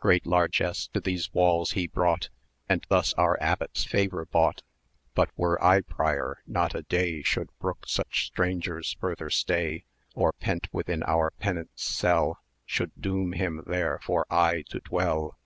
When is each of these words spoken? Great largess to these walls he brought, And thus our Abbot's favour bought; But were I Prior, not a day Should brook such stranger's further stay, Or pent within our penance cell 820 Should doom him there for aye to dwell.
Great 0.00 0.26
largess 0.26 0.86
to 0.88 1.00
these 1.00 1.32
walls 1.32 1.70
he 1.72 1.86
brought, 1.86 2.28
And 2.68 2.84
thus 2.90 3.14
our 3.14 3.40
Abbot's 3.42 3.84
favour 3.84 4.26
bought; 4.26 4.62
But 5.14 5.30
were 5.34 5.58
I 5.64 5.80
Prior, 5.80 6.42
not 6.46 6.74
a 6.74 6.82
day 6.82 7.22
Should 7.22 7.48
brook 7.58 7.84
such 7.86 8.26
stranger's 8.26 8.98
further 9.00 9.30
stay, 9.30 9.84
Or 10.14 10.34
pent 10.34 10.68
within 10.74 11.02
our 11.04 11.30
penance 11.38 11.82
cell 11.84 12.38
820 12.66 12.66
Should 12.66 12.92
doom 13.00 13.32
him 13.32 13.62
there 13.66 13.98
for 14.02 14.26
aye 14.28 14.64
to 14.68 14.80
dwell. 14.80 15.38